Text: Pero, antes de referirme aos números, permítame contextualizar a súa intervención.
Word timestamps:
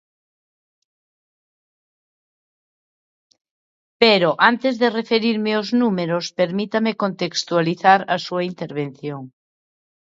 Pero, 4.01 4.29
antes 4.51 4.73
de 4.81 4.93
referirme 4.99 5.51
aos 5.53 5.69
números, 5.81 6.25
permítame 6.39 6.91
contextualizar 7.03 7.99
a 8.15 8.17
súa 8.25 8.43
intervención. 8.51 9.21